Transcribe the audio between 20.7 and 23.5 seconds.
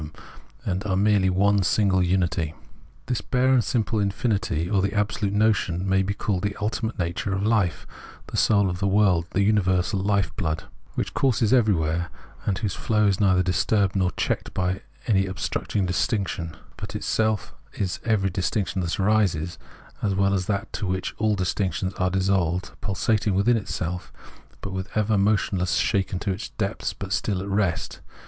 into which all distinctions are dissolved; pulsating